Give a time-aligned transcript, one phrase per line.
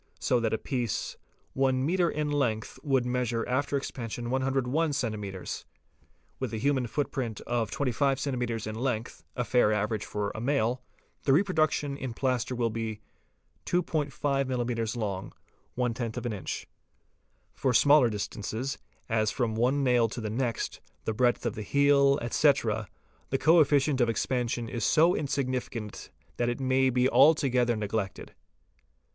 [0.17, 1.15] so that a piece
[1.53, 5.63] one metre in length would measure after expansion 101 centi metres:
[6.39, 8.65] with a human footprint of 25 cms.
[8.65, 10.81] in length, a fair average for a male,
[11.21, 12.99] the reproduction in plaster will be
[13.67, 14.09] 2°5
[14.45, 14.97] mms.
[14.97, 16.67] longer (;;inch).
[17.53, 22.17] For smaller distances, as from one nail to the next, the breadth of the heel,
[22.23, 22.87] etc.,
[23.29, 28.33] the co efficient of expansion is so insignificant that it may be alto gether neglected.